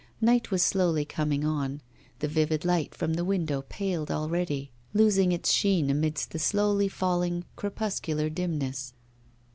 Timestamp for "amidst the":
5.91-6.39